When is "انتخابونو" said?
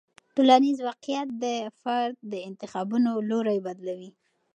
2.49-3.11